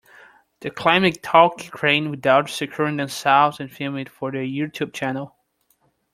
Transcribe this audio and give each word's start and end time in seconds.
They 0.61 0.71
climbed 0.71 1.05
a 1.05 1.11
tall 1.11 1.51
crane 1.51 2.09
without 2.09 2.49
securing 2.49 2.97
themselves 2.97 3.59
and 3.59 3.71
filmed 3.71 3.99
it 3.99 4.09
for 4.09 4.31
their 4.31 4.41
YouTube 4.41 4.93
channel. 4.93 5.35